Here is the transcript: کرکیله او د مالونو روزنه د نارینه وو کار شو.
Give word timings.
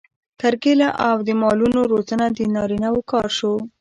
کرکیله 0.41 0.89
او 1.09 1.17
د 1.27 1.29
مالونو 1.41 1.79
روزنه 1.91 2.25
د 2.37 2.39
نارینه 2.55 2.89
وو 2.93 3.01
کار 3.11 3.27
شو. 3.37 3.53